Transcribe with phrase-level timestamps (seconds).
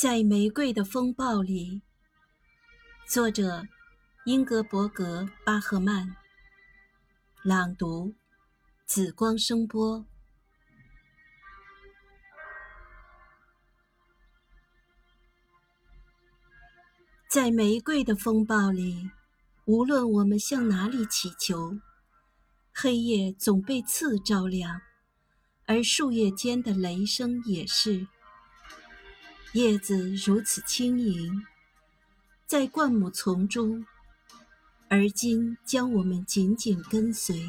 [0.00, 1.82] 在玫瑰的风暴里，
[3.06, 3.66] 作者
[4.24, 6.16] 英格伯格·巴赫曼。
[7.42, 8.14] 朗读：
[8.86, 10.06] 紫光声波。
[17.28, 19.10] 在玫瑰的风暴里，
[19.66, 21.78] 无论我们向哪里祈求，
[22.72, 24.80] 黑夜总被刺照亮，
[25.66, 28.08] 而树叶间的雷声也是。
[29.52, 31.44] 叶子如此轻盈，
[32.46, 33.84] 在灌木丛中，
[34.88, 37.48] 而今将我们紧紧跟随。